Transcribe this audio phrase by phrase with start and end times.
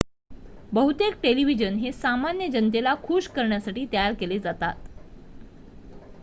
[0.71, 4.89] बहुतेक टेलिव्हिजन हे सामान्य जनतेला खुश करण्यासाठी तयार केले जातात